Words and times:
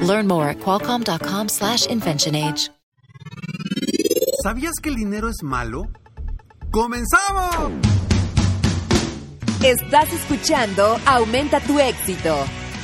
Learn 0.00 0.26
more 0.26 0.48
at 0.48 0.58
qualcomm.com/inventionage. 0.58 2.70
¿Sabías 4.42 4.74
que 4.80 4.88
el 4.88 4.94
dinero 4.94 5.28
es 5.28 5.42
malo? 5.42 5.88
¡Comenzamos! 6.70 7.72
Estás 9.64 10.12
escuchando 10.12 10.96
Aumenta 11.04 11.58
tu 11.58 11.80
éxito, 11.80 12.36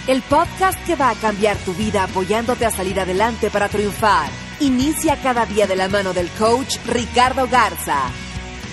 el 0.08 0.20
podcast 0.22 0.84
que 0.84 0.96
va 0.96 1.10
a 1.10 1.14
cambiar 1.14 1.56
tu 1.58 1.72
vida 1.74 2.02
apoyándote 2.02 2.66
a 2.66 2.72
salir 2.72 2.98
adelante 2.98 3.50
para 3.50 3.68
triunfar. 3.68 4.28
Inicia 4.58 5.22
cada 5.22 5.46
día 5.46 5.68
de 5.68 5.76
la 5.76 5.88
mano 5.88 6.12
del 6.12 6.28
coach 6.30 6.76
Ricardo 6.86 7.46
Garza, 7.46 8.00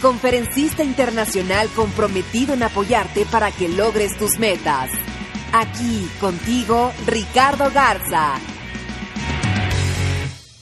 conferencista 0.02 0.84
internacional 0.84 1.70
comprometido 1.76 2.56
en 2.56 2.64
apoyarte 2.64 3.28
para 3.28 3.52
que 3.52 3.70
logres 3.70 4.18
tus 4.18 4.40
metas. 4.40 4.90
Aquí 5.54 6.08
contigo, 6.22 6.94
Ricardo 7.06 7.70
Garza. 7.74 8.36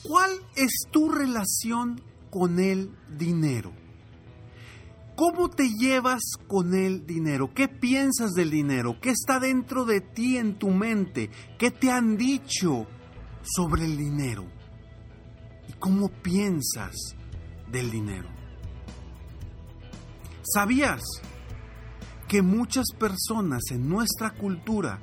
¿Cuál 0.02 0.32
es 0.56 0.72
tu 0.90 1.10
relación 1.10 2.02
con 2.32 2.60
el 2.60 2.98
dinero? 3.08 3.72
¿Cómo 5.16 5.52
te 5.52 5.70
llevas 5.70 6.22
con 6.48 6.74
el 6.74 7.06
dinero? 7.06 7.54
¿Qué 7.54 7.68
piensas 7.68 8.32
del 8.32 8.50
dinero? 8.50 9.00
¿Qué 9.00 9.12
está 9.12 9.40
dentro 9.40 9.86
de 9.86 10.02
ti 10.02 10.38
en 10.38 10.58
tu 10.58 10.72
mente? 10.72 11.30
¿Qué 11.60 11.70
te 11.70 11.92
han 11.92 12.18
dicho 12.18 12.88
sobre 13.44 13.86
el 13.86 13.96
dinero? 13.96 14.48
¿Y 15.68 15.74
cómo 15.74 16.10
piensas 16.10 16.96
del 17.72 17.92
dinero? 17.92 18.30
¿Sabías 20.42 21.04
que 22.30 22.44
muchas 22.44 22.86
personas 22.98 23.64
en 23.72 23.90
nuestra 23.90 24.30
cultura 24.30 25.00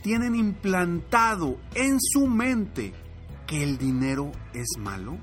tienen 0.00 0.36
implantado 0.36 1.58
en 1.74 1.98
su 2.00 2.28
mente 2.28 2.94
que 3.48 3.64
el 3.64 3.76
dinero 3.76 4.30
es 4.54 4.78
malo? 4.78 5.18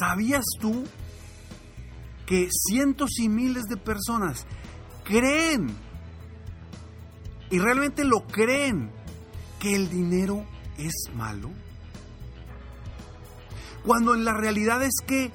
¿Sabías 0.00 0.44
tú 0.60 0.84
que 2.24 2.48
cientos 2.68 3.18
y 3.18 3.28
miles 3.28 3.64
de 3.64 3.76
personas 3.76 4.46
creen, 5.04 5.74
y 7.50 7.58
realmente 7.58 8.04
lo 8.04 8.26
creen, 8.28 8.92
que 9.58 9.74
el 9.74 9.90
dinero 9.90 10.46
es 10.78 10.94
malo? 11.16 11.50
Cuando 13.84 14.14
en 14.14 14.24
la 14.24 14.34
realidad 14.34 14.84
es 14.84 14.94
que 15.04 15.32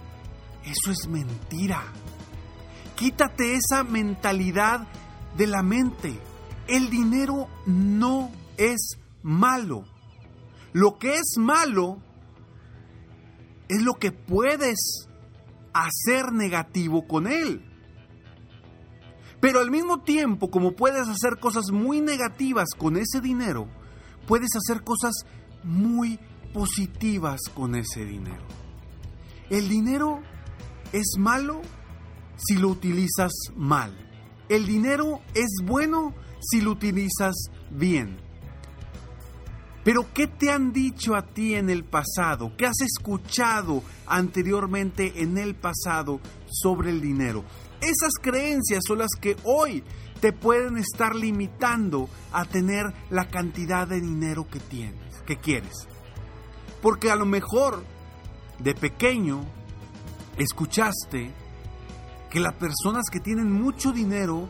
eso 0.63 0.91
es 0.91 1.09
mentira. 1.09 1.83
Quítate 3.01 3.55
esa 3.55 3.83
mentalidad 3.83 4.85
de 5.35 5.47
la 5.47 5.63
mente. 5.63 6.19
El 6.67 6.91
dinero 6.91 7.47
no 7.65 8.29
es 8.57 8.99
malo. 9.23 9.85
Lo 10.71 10.99
que 10.99 11.15
es 11.15 11.33
malo 11.39 11.97
es 13.69 13.81
lo 13.81 13.95
que 13.95 14.11
puedes 14.11 15.09
hacer 15.73 16.31
negativo 16.31 17.07
con 17.07 17.25
él. 17.25 17.65
Pero 19.39 19.61
al 19.61 19.71
mismo 19.71 20.03
tiempo, 20.03 20.51
como 20.51 20.73
puedes 20.73 21.07
hacer 21.07 21.39
cosas 21.39 21.71
muy 21.71 22.01
negativas 22.01 22.69
con 22.77 22.97
ese 22.97 23.19
dinero, 23.19 23.67
puedes 24.27 24.51
hacer 24.55 24.83
cosas 24.83 25.25
muy 25.63 26.19
positivas 26.53 27.41
con 27.55 27.73
ese 27.73 28.05
dinero. 28.05 28.45
El 29.49 29.69
dinero 29.69 30.21
es 30.93 31.15
malo 31.17 31.63
si 32.45 32.57
lo 32.57 32.69
utilizas 32.69 33.31
mal. 33.55 33.95
El 34.49 34.65
dinero 34.65 35.21
es 35.33 35.49
bueno 35.63 36.13
si 36.41 36.61
lo 36.61 36.71
utilizas 36.71 37.35
bien. 37.69 38.17
Pero 39.83 40.05
¿qué 40.13 40.27
te 40.27 40.51
han 40.51 40.71
dicho 40.71 41.15
a 41.15 41.25
ti 41.25 41.55
en 41.55 41.69
el 41.69 41.83
pasado? 41.83 42.55
¿Qué 42.55 42.67
has 42.67 42.81
escuchado 42.81 43.83
anteriormente 44.05 45.21
en 45.21 45.37
el 45.37 45.55
pasado 45.55 46.19
sobre 46.47 46.91
el 46.91 47.01
dinero? 47.01 47.43
Esas 47.81 48.13
creencias 48.21 48.83
son 48.85 48.99
las 48.99 49.11
que 49.19 49.35
hoy 49.43 49.83
te 50.19 50.33
pueden 50.33 50.77
estar 50.77 51.15
limitando 51.15 52.07
a 52.31 52.45
tener 52.45 52.93
la 53.09 53.27
cantidad 53.29 53.87
de 53.87 53.99
dinero 53.99 54.47
que 54.47 54.59
tienes, 54.59 55.21
que 55.25 55.37
quieres. 55.37 55.87
Porque 56.79 57.09
a 57.09 57.15
lo 57.15 57.25
mejor 57.25 57.83
de 58.59 58.75
pequeño 58.75 59.43
escuchaste 60.37 61.31
que 62.31 62.39
las 62.39 62.53
personas 62.53 63.03
que 63.11 63.19
tienen 63.19 63.51
mucho 63.51 63.91
dinero 63.91 64.47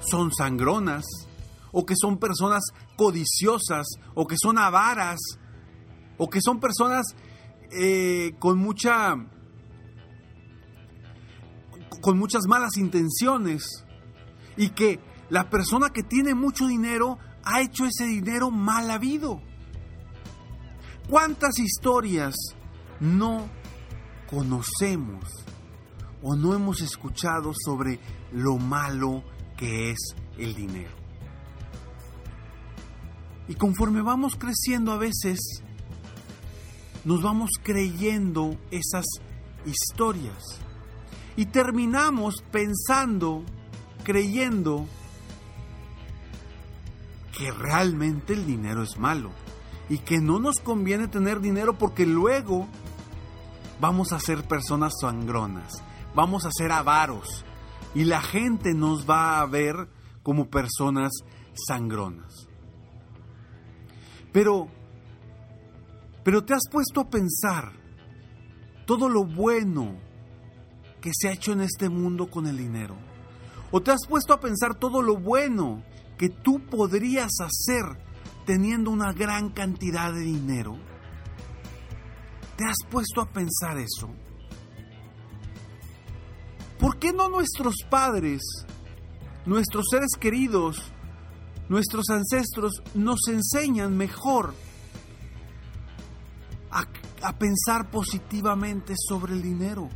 son 0.00 0.32
sangronas, 0.32 1.04
o 1.72 1.84
que 1.84 1.94
son 2.00 2.18
personas 2.18 2.62
codiciosas, 2.96 3.86
o 4.14 4.26
que 4.26 4.36
son 4.40 4.58
avaras, 4.58 5.18
o 6.18 6.30
que 6.30 6.40
son 6.40 6.60
personas 6.60 7.04
eh, 7.72 8.34
con 8.38 8.58
mucha 8.58 9.16
con 12.00 12.18
muchas 12.18 12.46
malas 12.46 12.78
intenciones 12.78 13.84
y 14.56 14.70
que 14.70 15.00
la 15.28 15.50
persona 15.50 15.90
que 15.90 16.02
tiene 16.02 16.34
mucho 16.34 16.66
dinero 16.66 17.18
ha 17.44 17.60
hecho 17.60 17.84
ese 17.84 18.06
dinero 18.06 18.50
mal 18.50 18.90
habido. 18.90 19.42
¿Cuántas 21.08 21.58
historias 21.58 22.34
no 23.00 23.48
conocemos 24.30 25.24
o 26.22 26.36
no 26.36 26.54
hemos 26.54 26.80
escuchado 26.80 27.52
sobre 27.54 27.98
lo 28.32 28.56
malo 28.56 29.22
que 29.56 29.90
es 29.90 29.98
el 30.38 30.54
dinero. 30.54 31.00
Y 33.48 33.54
conforme 33.54 34.00
vamos 34.00 34.36
creciendo 34.36 34.92
a 34.92 34.96
veces, 34.96 35.40
nos 37.04 37.22
vamos 37.22 37.50
creyendo 37.62 38.56
esas 38.70 39.04
historias. 39.66 40.60
Y 41.36 41.46
terminamos 41.46 42.44
pensando, 42.50 43.42
creyendo 44.04 44.86
que 47.36 47.50
realmente 47.50 48.34
el 48.34 48.46
dinero 48.46 48.82
es 48.82 48.98
malo. 48.98 49.30
Y 49.88 49.98
que 49.98 50.18
no 50.20 50.38
nos 50.38 50.60
conviene 50.60 51.08
tener 51.08 51.40
dinero 51.40 51.76
porque 51.76 52.06
luego 52.06 52.68
vamos 53.80 54.12
a 54.12 54.20
ser 54.20 54.44
personas 54.44 54.92
sangronas, 55.00 55.82
vamos 56.14 56.44
a 56.44 56.50
ser 56.52 56.72
avaros 56.72 57.44
y 57.94 58.04
la 58.04 58.20
gente 58.20 58.74
nos 58.74 59.08
va 59.08 59.40
a 59.40 59.46
ver 59.46 59.88
como 60.22 60.48
personas 60.48 61.10
sangronas. 61.54 62.48
Pero, 64.32 64.68
pero 66.22 66.44
te 66.44 66.54
has 66.54 66.68
puesto 66.70 67.00
a 67.00 67.10
pensar 67.10 67.72
todo 68.86 69.08
lo 69.08 69.24
bueno 69.24 69.98
que 71.00 71.10
se 71.12 71.28
ha 71.28 71.32
hecho 71.32 71.52
en 71.52 71.62
este 71.62 71.88
mundo 71.88 72.30
con 72.30 72.46
el 72.46 72.56
dinero. 72.56 72.96
O 73.72 73.80
te 73.80 73.90
has 73.90 74.06
puesto 74.08 74.32
a 74.32 74.40
pensar 74.40 74.74
todo 74.74 75.02
lo 75.02 75.16
bueno 75.16 75.82
que 76.18 76.28
tú 76.28 76.60
podrías 76.66 77.30
hacer 77.40 77.84
teniendo 78.44 78.90
una 78.90 79.12
gran 79.12 79.50
cantidad 79.50 80.12
de 80.12 80.20
dinero. 80.20 80.76
¿Te 82.56 82.64
has 82.64 82.76
puesto 82.90 83.20
a 83.20 83.26
pensar 83.26 83.78
eso? 83.78 84.10
¿Por 86.80 86.98
qué 86.98 87.12
no 87.12 87.28
nuestros 87.28 87.74
padres, 87.90 88.40
nuestros 89.44 89.84
seres 89.90 90.12
queridos, 90.18 90.80
nuestros 91.68 92.08
ancestros 92.08 92.82
nos 92.94 93.20
enseñan 93.28 93.98
mejor 93.98 94.54
a, 96.70 96.86
pensar 97.38 97.90
positivamente 97.90 98.94
sobre 98.96 99.34
el 99.34 99.42
dinero? 99.42 99.90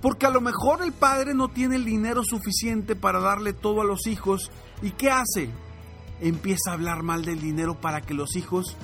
Porque 0.00 0.26
a 0.26 0.30
lo 0.30 0.40
mejor 0.40 0.82
el 0.82 0.92
padre 0.92 1.34
no 1.34 1.48
tiene 1.48 1.74
el 1.74 1.84
dinero 1.84 2.22
suficiente 2.22 2.94
para 2.94 3.18
darle 3.18 3.52
todo 3.52 3.80
a 3.80 3.84
los 3.84 4.06
hijos. 4.06 4.52
¿Y 4.80 4.92
qué 4.92 5.10
hace? 5.10 5.50
Empieza 6.20 6.70
a 6.70 6.74
hablar 6.74 7.02
mal 7.02 7.24
del 7.24 7.40
dinero 7.40 7.80
para 7.80 8.00
que 8.00 8.14
los 8.14 8.36
hijos 8.36 8.76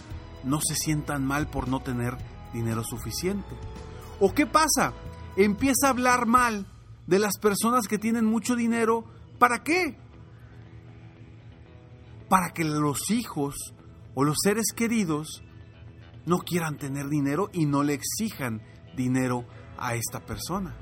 no 0.43 0.59
se 0.61 0.75
sientan 0.75 1.25
mal 1.25 1.49
por 1.49 1.69
no 1.69 1.81
tener 1.81 2.17
dinero 2.53 2.83
suficiente. 2.83 3.55
¿O 4.19 4.35
qué 4.35 4.47
pasa? 4.47 4.93
Empieza 5.39 5.87
a 5.87 5.91
hablar 5.91 6.27
mal 6.27 6.67
de 7.07 7.21
las 7.21 7.39
personas 7.39 7.87
que 7.87 7.97
tienen 7.97 8.25
mucho 8.25 8.57
dinero. 8.57 9.05
¿Para 9.39 9.63
qué? 9.63 9.97
Para 12.29 12.51
que 12.51 12.65
los 12.65 13.13
hijos 13.13 13.55
o 14.17 14.25
los 14.25 14.37
seres 14.43 14.73
queridos 14.75 15.45
no 16.27 16.39
quieran 16.39 16.77
tener 16.77 17.09
dinero 17.09 17.51
y 17.53 17.67
no 17.67 17.85
le 17.85 17.95
exijan 17.95 18.63
dinero 18.97 19.45
a 19.79 19.95
esta 19.95 20.27
persona. 20.27 20.77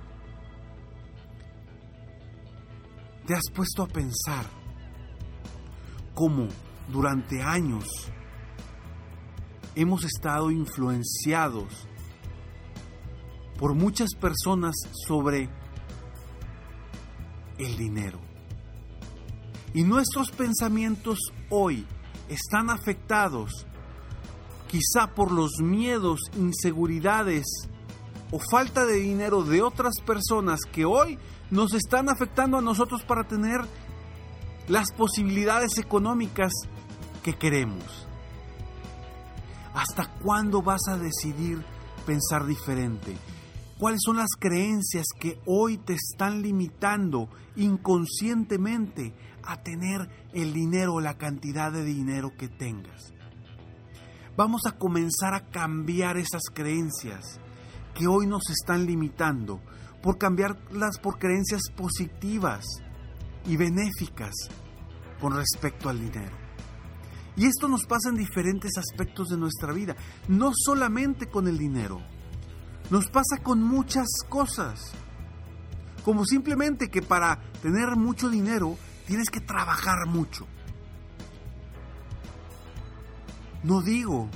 ¿Te 3.26 3.34
has 3.34 3.50
puesto 3.54 3.82
a 3.82 3.88
pensar 3.88 4.46
cómo 6.14 6.48
durante 6.88 7.42
años 7.42 7.84
hemos 9.74 10.02
estado 10.06 10.50
influenciados 10.50 11.86
por 13.58 13.74
muchas 13.74 14.14
personas 14.14 14.74
sobre 15.06 15.48
el 17.58 17.76
dinero? 17.76 18.20
Y 19.74 19.82
nuestros 19.82 20.30
pensamientos 20.30 21.18
hoy 21.50 21.86
están 22.28 22.70
afectados 22.70 23.66
quizá 24.68 25.14
por 25.14 25.32
los 25.32 25.60
miedos, 25.60 26.20
inseguridades 26.36 27.44
o 28.30 28.38
falta 28.50 28.84
de 28.84 28.94
dinero 28.94 29.42
de 29.42 29.62
otras 29.62 29.94
personas 30.04 30.60
que 30.70 30.84
hoy 30.84 31.18
nos 31.50 31.74
están 31.74 32.08
afectando 32.08 32.58
a 32.58 32.62
nosotros 32.62 33.02
para 33.04 33.24
tener 33.24 33.60
las 34.68 34.92
posibilidades 34.92 35.78
económicas 35.78 36.52
que 37.22 37.34
queremos. 37.34 38.06
¿Hasta 39.74 40.10
cuándo 40.22 40.62
vas 40.62 40.88
a 40.88 40.96
decidir 40.96 41.64
pensar 42.04 42.46
diferente? 42.46 43.16
¿Cuáles 43.78 44.00
son 44.02 44.16
las 44.16 44.30
creencias 44.38 45.04
que 45.20 45.38
hoy 45.44 45.76
te 45.76 45.92
están 45.92 46.40
limitando 46.40 47.28
inconscientemente 47.56 49.14
a 49.42 49.62
tener 49.62 50.08
el 50.32 50.54
dinero 50.54 50.94
o 50.94 51.00
la 51.02 51.18
cantidad 51.18 51.70
de 51.70 51.84
dinero 51.84 52.32
que 52.38 52.48
tengas? 52.48 53.12
Vamos 54.34 54.62
a 54.66 54.78
comenzar 54.78 55.34
a 55.34 55.50
cambiar 55.50 56.16
esas 56.16 56.44
creencias 56.54 57.38
que 57.94 58.06
hoy 58.06 58.26
nos 58.26 58.48
están 58.48 58.86
limitando 58.86 59.60
por 60.02 60.16
cambiarlas 60.16 60.98
por 60.98 61.18
creencias 61.18 61.62
positivas 61.76 62.64
y 63.44 63.58
benéficas 63.58 64.32
con 65.20 65.34
respecto 65.34 65.90
al 65.90 66.00
dinero. 66.00 66.34
Y 67.36 67.44
esto 67.44 67.68
nos 67.68 67.84
pasa 67.84 68.08
en 68.08 68.16
diferentes 68.16 68.72
aspectos 68.78 69.28
de 69.28 69.36
nuestra 69.36 69.74
vida, 69.74 69.96
no 70.28 70.52
solamente 70.54 71.26
con 71.26 71.46
el 71.46 71.58
dinero, 71.58 72.00
nos 72.90 73.08
pasa 73.08 73.42
con 73.42 73.62
muchas 73.62 74.06
cosas. 74.28 74.92
Como 76.04 76.24
simplemente 76.24 76.88
que 76.88 77.02
para 77.02 77.40
tener 77.62 77.96
mucho 77.96 78.28
dinero 78.30 78.76
tienes 79.06 79.28
que 79.30 79.40
trabajar 79.40 80.06
mucho. 80.06 80.46
No 83.62 83.82
digo 83.82 84.28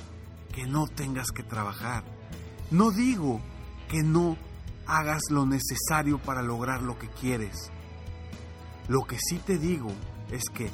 que 0.53 0.65
no 0.65 0.87
tengas 0.87 1.31
que 1.31 1.43
trabajar. 1.43 2.03
No 2.71 2.91
digo 2.91 3.41
que 3.89 4.03
no 4.03 4.37
hagas 4.85 5.21
lo 5.29 5.45
necesario 5.45 6.19
para 6.19 6.41
lograr 6.41 6.81
lo 6.81 6.99
que 6.99 7.07
quieres. 7.07 7.71
Lo 8.89 9.03
que 9.05 9.17
sí 9.19 9.37
te 9.37 9.57
digo 9.57 9.91
es 10.31 10.43
que 10.53 10.69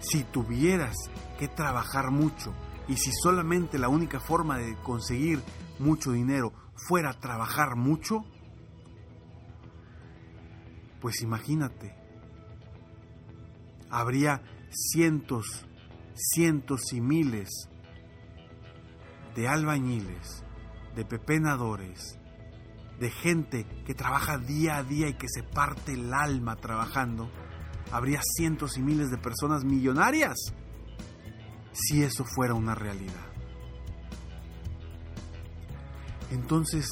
si 0.00 0.22
tuvieras 0.22 0.94
que 1.38 1.48
trabajar 1.48 2.10
mucho 2.12 2.54
y 2.86 2.96
si 2.96 3.10
solamente 3.12 3.78
la 3.78 3.88
única 3.88 4.20
forma 4.20 4.58
de 4.58 4.76
conseguir 4.82 5.42
mucho 5.80 6.12
dinero 6.12 6.52
fuera 6.74 7.18
trabajar 7.18 7.76
mucho, 7.76 8.24
pues 11.00 11.22
imagínate, 11.22 11.94
habría 13.90 14.42
cientos, 14.70 15.66
cientos 16.14 16.92
y 16.92 17.00
miles 17.00 17.48
de 19.34 19.48
albañiles, 19.48 20.44
de 20.94 21.04
pepenadores, 21.04 22.18
de 22.98 23.10
gente 23.10 23.64
que 23.86 23.94
trabaja 23.94 24.38
día 24.38 24.78
a 24.78 24.82
día 24.82 25.08
y 25.08 25.14
que 25.14 25.28
se 25.28 25.42
parte 25.42 25.92
el 25.94 26.12
alma 26.12 26.56
trabajando, 26.56 27.30
habría 27.92 28.20
cientos 28.36 28.76
y 28.76 28.82
miles 28.82 29.10
de 29.10 29.18
personas 29.18 29.64
millonarias 29.64 30.36
si 31.72 32.02
eso 32.02 32.24
fuera 32.24 32.54
una 32.54 32.74
realidad. 32.74 33.27
Entonces, 36.30 36.86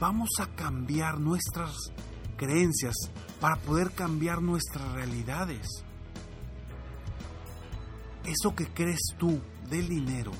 vamos 0.00 0.28
a 0.40 0.46
cambiar 0.54 1.18
nuestras 1.18 1.74
creencias 2.36 2.94
para 3.40 3.56
poder 3.56 3.92
cambiar 3.92 4.42
nuestras 4.42 4.92
realidades. 4.92 5.66
Eso 8.24 8.54
que 8.54 8.66
crees 8.66 9.00
tú 9.18 9.40
del 9.68 9.88
dinero, 9.88 10.32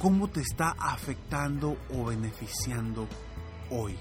¿cómo 0.00 0.28
te 0.28 0.40
está 0.40 0.74
afectando 0.78 1.76
o 1.90 2.04
beneficiando 2.06 3.06
hoy? 3.70 3.96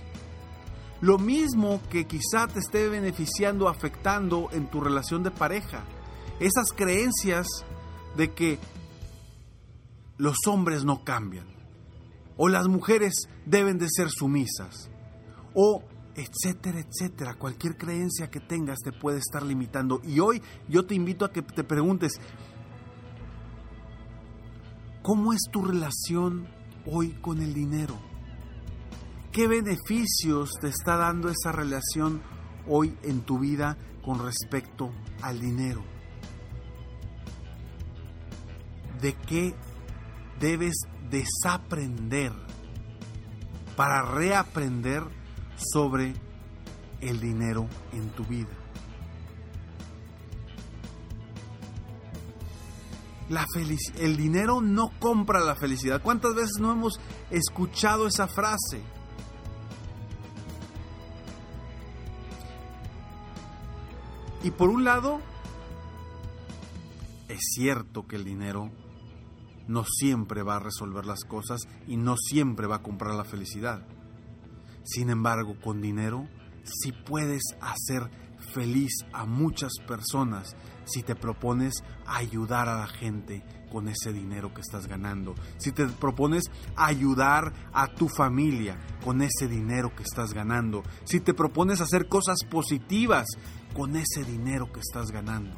Lo 1.02 1.18
mismo 1.18 1.82
que 1.90 2.06
quizá 2.06 2.48
te 2.48 2.60
esté 2.60 2.88
beneficiando, 2.88 3.68
afectando 3.68 4.50
en 4.54 4.68
tu 4.68 4.80
relación 4.80 5.22
de 5.22 5.32
pareja. 5.32 5.84
Esas 6.40 6.72
creencias 6.74 7.46
de 8.16 8.32
que 8.32 8.58
los 10.18 10.38
hombres 10.48 10.84
no 10.86 11.04
cambian, 11.04 11.48
o 12.38 12.50
las 12.50 12.68
mujeres 12.68 13.14
deben 13.46 13.78
de 13.78 13.88
ser 13.90 14.10
sumisas, 14.10 14.90
o 15.54 15.84
etcétera, 16.16 16.80
etcétera. 16.80 17.36
Cualquier 17.36 17.78
creencia 17.78 18.30
que 18.30 18.40
tengas 18.40 18.80
te 18.80 18.92
puede 18.92 19.20
estar 19.20 19.44
limitando. 19.44 20.02
Y 20.04 20.20
hoy 20.20 20.42
yo 20.68 20.86
te 20.86 20.96
invito 20.96 21.26
a 21.26 21.32
que 21.32 21.42
te 21.42 21.64
preguntes, 21.64 22.20
¿cómo 25.02 25.34
es 25.34 25.42
tu 25.52 25.64
relación 25.64 26.48
hoy 26.86 27.12
con 27.22 27.42
el 27.42 27.54
dinero? 27.54 27.98
¿Qué 29.32 29.48
beneficios 29.48 30.52
te 30.62 30.68
está 30.68 30.98
dando 30.98 31.30
esa 31.30 31.52
relación 31.52 32.22
hoy 32.68 32.96
en 33.02 33.22
tu 33.22 33.40
vida 33.40 33.78
con 34.06 34.24
respecto 34.24 34.92
al 35.22 35.40
dinero? 35.40 35.84
¿De 39.02 39.16
qué 39.16 39.56
debes 40.40 40.76
desaprender 41.10 42.32
para 43.76 44.02
reaprender 44.04 45.04
sobre 45.56 46.14
el 47.02 47.20
dinero 47.20 47.68
en 47.92 48.10
tu 48.10 48.24
vida. 48.26 48.50
La 53.30 53.46
el 53.98 54.18
dinero 54.18 54.62
no 54.62 54.92
compra 55.00 55.40
la 55.40 55.56
felicidad. 55.56 56.02
¿Cuántas 56.02 56.36
veces 56.36 56.58
no 56.60 56.72
hemos 56.72 57.00
escuchado 57.32 58.08
esa 58.08 58.28
frase? 58.28 58.82
Y 64.44 64.52
por 64.52 64.70
un 64.70 64.84
lado, 64.84 65.22
es 67.30 67.40
cierto 67.56 68.06
que 68.06 68.18
el 68.18 68.26
dinero 68.26 68.70
no 69.68 69.84
siempre 69.86 70.44
va 70.44 70.58
a 70.58 70.60
resolver 70.60 71.06
las 71.06 71.24
cosas 71.24 71.62
y 71.88 71.98
no 71.98 72.16
siempre 72.18 72.68
va 72.68 72.78
a 72.78 72.84
comprar 72.84 73.16
la 73.16 73.24
felicidad. 73.24 73.86
Sin 74.84 75.10
embargo, 75.10 75.56
con 75.62 75.82
dinero 75.82 76.28
sí 76.64 76.92
puedes 76.92 77.44
hacer 77.62 78.10
feliz 78.54 78.92
a 79.14 79.26
muchas 79.26 79.72
personas 79.88 80.56
si 80.86 81.02
te 81.02 81.16
propones 81.16 81.76
ayudar 82.06 82.68
a 82.68 82.80
la 82.80 82.88
gente 82.88 83.44
con 83.72 83.88
ese 83.88 84.12
dinero 84.12 84.54
que 84.54 84.62
estás 84.62 84.88
ganando. 84.88 85.34
Si 85.58 85.72
te 85.72 85.88
propones 85.88 86.44
ayudar 86.76 87.54
a 87.74 87.88
tu 87.88 88.10
familia 88.10 88.78
con 89.04 89.22
ese 89.22 89.48
dinero 89.48 89.96
que 89.96 90.04
estás 90.04 90.34
ganando. 90.34 90.84
Si 91.06 91.20
te 91.20 91.34
propones 91.34 91.82
hacer 91.82 92.08
cosas 92.08 92.40
positivas 92.50 93.26
con 93.74 93.96
ese 93.96 94.24
dinero 94.26 94.72
que 94.72 94.82
estás 94.82 95.12
ganando. 95.12 95.56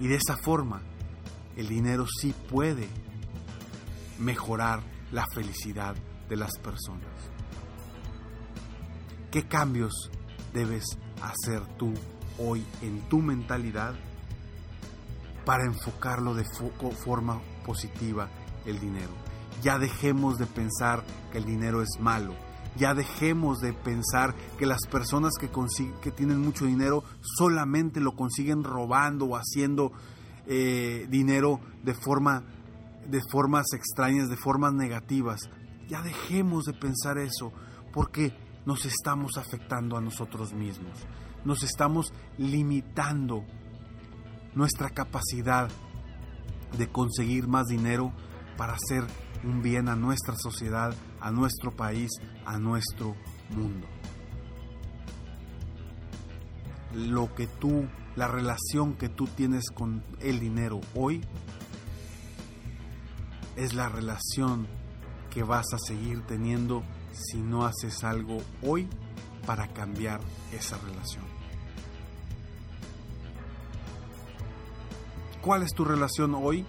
Y 0.00 0.08
de 0.08 0.16
esa 0.16 0.36
forma 0.36 0.82
el 1.56 1.68
dinero 1.68 2.06
sí 2.20 2.34
puede 2.50 2.88
mejorar 4.18 4.82
la 5.12 5.26
felicidad 5.32 5.94
de 6.28 6.36
las 6.36 6.58
personas. 6.58 7.08
¿Qué 9.30 9.46
cambios 9.46 10.10
debes 10.52 10.84
hacer 11.22 11.66
tú 11.76 11.92
hoy 12.38 12.64
en 12.82 13.00
tu 13.08 13.18
mentalidad 13.18 13.94
para 15.44 15.64
enfocarlo 15.64 16.34
de 16.34 16.44
forma 17.04 17.40
positiva 17.64 18.28
el 18.64 18.78
dinero? 18.80 19.12
Ya 19.62 19.78
dejemos 19.78 20.38
de 20.38 20.46
pensar 20.46 21.04
que 21.32 21.38
el 21.38 21.44
dinero 21.44 21.82
es 21.82 22.00
malo. 22.00 22.34
Ya 22.76 22.94
dejemos 22.94 23.60
de 23.60 23.72
pensar 23.72 24.34
que 24.58 24.66
las 24.66 24.86
personas 24.90 25.34
que, 25.38 25.48
que 26.02 26.10
tienen 26.10 26.40
mucho 26.40 26.64
dinero 26.64 27.04
solamente 27.22 28.00
lo 28.00 28.16
consiguen 28.16 28.64
robando 28.64 29.26
o 29.26 29.36
haciendo 29.36 29.92
eh, 30.46 31.06
dinero 31.08 31.60
de, 31.82 31.94
forma, 31.94 32.44
de 33.08 33.20
formas 33.30 33.66
extrañas, 33.72 34.28
de 34.28 34.36
formas 34.36 34.72
negativas. 34.72 35.50
Ya 35.88 36.02
dejemos 36.02 36.64
de 36.64 36.72
pensar 36.72 37.18
eso, 37.18 37.52
porque 37.92 38.36
nos 38.66 38.86
estamos 38.86 39.36
afectando 39.36 39.96
a 39.96 40.00
nosotros 40.00 40.52
mismos. 40.52 41.06
Nos 41.44 41.62
estamos 41.62 42.12
limitando 42.38 43.44
nuestra 44.54 44.90
capacidad 44.90 45.68
de 46.78 46.88
conseguir 46.88 47.46
más 47.48 47.66
dinero 47.66 48.12
para 48.56 48.74
hacer 48.74 49.04
un 49.44 49.62
bien 49.62 49.88
a 49.88 49.96
nuestra 49.96 50.34
sociedad, 50.36 50.94
a 51.20 51.30
nuestro 51.30 51.70
país, 51.70 52.10
a 52.46 52.58
nuestro 52.58 53.14
mundo. 53.50 53.86
Lo 56.94 57.34
que 57.34 57.46
tú, 57.46 57.86
la 58.16 58.28
relación 58.28 58.94
que 58.94 59.08
tú 59.08 59.26
tienes 59.26 59.70
con 59.70 60.02
el 60.20 60.40
dinero 60.40 60.80
hoy, 60.94 61.22
es 63.56 63.74
la 63.74 63.88
relación 63.88 64.66
que 65.30 65.42
vas 65.42 65.66
a 65.72 65.78
seguir 65.78 66.22
teniendo 66.22 66.82
si 67.12 67.38
no 67.38 67.64
haces 67.64 68.04
algo 68.04 68.38
hoy 68.62 68.88
para 69.46 69.68
cambiar 69.68 70.20
esa 70.52 70.78
relación. 70.78 71.24
¿Cuál 75.40 75.62
es 75.62 75.74
tu 75.74 75.84
relación 75.84 76.34
hoy 76.34 76.64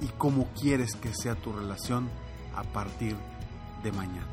y 0.00 0.06
cómo 0.18 0.48
quieres 0.60 0.94
que 0.94 1.14
sea 1.14 1.36
tu 1.36 1.52
relación 1.52 2.10
a 2.54 2.62
partir 2.64 3.16
de 3.82 3.92
mañana? 3.92 4.26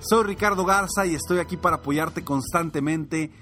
Soy 0.00 0.24
Ricardo 0.24 0.64
Garza 0.64 1.06
y 1.06 1.14
estoy 1.14 1.38
aquí 1.38 1.56
para 1.56 1.76
apoyarte 1.76 2.22
constantemente, 2.22 3.32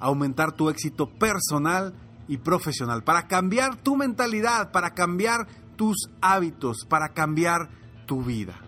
aumentar 0.00 0.52
tu 0.52 0.70
éxito 0.70 1.08
personal 1.08 1.94
y 2.26 2.38
profesional, 2.38 3.04
para 3.04 3.28
cambiar 3.28 3.76
tu 3.76 3.94
mentalidad, 3.96 4.72
para 4.72 4.94
cambiar 4.94 5.46
tus 5.76 6.10
hábitos, 6.20 6.84
para 6.88 7.10
cambiar 7.10 7.68
tu 8.06 8.22
vida. 8.22 8.60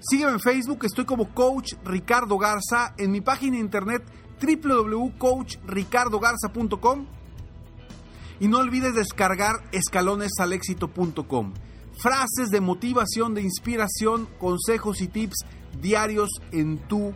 Sígueme 0.00 0.32
en 0.32 0.40
Facebook, 0.40 0.84
estoy 0.84 1.04
como 1.04 1.32
Coach 1.34 1.74
Ricardo 1.84 2.38
Garza, 2.38 2.94
en 2.96 3.10
mi 3.10 3.20
página 3.20 3.58
internet 3.58 4.04
www.coachricardogarza.com 4.40 7.06
y 8.38 8.48
no 8.48 8.58
olvides 8.58 8.94
descargar 8.94 9.64
escalonesalexito.com. 9.72 11.54
Frases 11.98 12.50
de 12.50 12.60
motivación, 12.60 13.32
de 13.34 13.40
inspiración, 13.42 14.28
consejos 14.38 15.00
y 15.00 15.08
tips 15.08 15.46
diarios 15.80 16.28
en 16.52 16.78
tu 16.78 17.12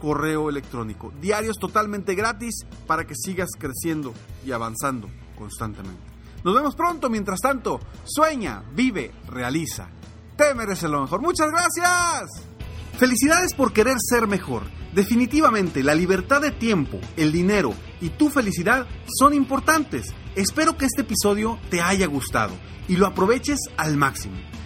correo 0.00 0.48
electrónico. 0.48 1.12
Diarios 1.20 1.58
totalmente 1.58 2.14
gratis 2.14 2.66
para 2.86 3.06
que 3.06 3.14
sigas 3.14 3.50
creciendo 3.58 4.14
y 4.44 4.52
avanzando 4.52 5.08
constantemente. 5.36 6.02
Nos 6.44 6.54
vemos 6.54 6.76
pronto, 6.76 7.10
mientras 7.10 7.40
tanto, 7.40 7.80
sueña, 8.04 8.62
vive, 8.74 9.12
realiza 9.28 9.90
te 10.36 10.54
mereces 10.54 10.90
lo 10.90 11.02
mejor. 11.02 11.20
Muchas 11.22 11.48
gracias. 11.50 12.30
Felicidades 12.98 13.54
por 13.54 13.72
querer 13.72 13.96
ser 13.98 14.26
mejor. 14.26 14.62
Definitivamente, 14.94 15.82
la 15.82 15.94
libertad 15.94 16.40
de 16.40 16.50
tiempo, 16.50 16.98
el 17.16 17.32
dinero 17.32 17.74
y 18.00 18.10
tu 18.10 18.30
felicidad 18.30 18.86
son 19.18 19.34
importantes. 19.34 20.14
Espero 20.34 20.76
que 20.76 20.86
este 20.86 21.02
episodio 21.02 21.58
te 21.70 21.80
haya 21.80 22.06
gustado 22.06 22.54
y 22.88 22.96
lo 22.96 23.06
aproveches 23.06 23.58
al 23.76 23.96
máximo. 23.96 24.36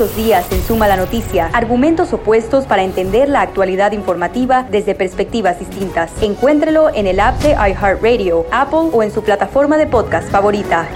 Los 0.00 0.16
días 0.16 0.50
en 0.50 0.62
Suma 0.62 0.88
la 0.88 0.96
Noticia, 0.96 1.50
argumentos 1.52 2.12
opuestos 2.14 2.64
para 2.64 2.82
entender 2.82 3.28
la 3.28 3.42
actualidad 3.42 3.92
informativa 3.92 4.66
desde 4.70 4.94
perspectivas 4.94 5.58
distintas. 5.58 6.10
Encuéntrelo 6.22 6.88
en 6.92 7.06
el 7.06 7.20
app 7.20 7.38
de 7.42 7.50
iHeartRadio, 7.50 8.46
Apple 8.50 8.88
o 8.92 9.02
en 9.02 9.12
su 9.12 9.22
plataforma 9.22 9.76
de 9.76 9.86
podcast 9.86 10.28
favorita. 10.30 10.88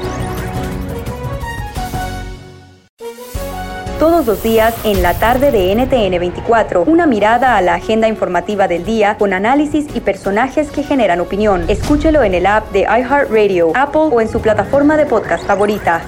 Todos 3.98 4.26
los 4.26 4.42
días 4.42 4.74
en 4.84 5.02
la 5.02 5.14
tarde 5.14 5.50
de 5.50 5.74
NTN 5.74 6.18
24, 6.18 6.84
una 6.84 7.06
mirada 7.06 7.56
a 7.56 7.60
la 7.60 7.74
agenda 7.74 8.08
informativa 8.08 8.68
del 8.68 8.84
día 8.86 9.18
con 9.18 9.34
análisis 9.34 9.86
y 9.94 10.00
personajes 10.00 10.70
que 10.70 10.82
generan 10.82 11.20
opinión. 11.20 11.64
Escúchelo 11.68 12.22
en 12.22 12.34
el 12.34 12.46
app 12.46 12.72
de 12.72 12.80
iHeartRadio, 12.80 13.72
Apple 13.74 14.08
o 14.12 14.20
en 14.22 14.30
su 14.30 14.40
plataforma 14.40 14.96
de 14.96 15.04
podcast 15.04 15.46
favorita. 15.46 16.02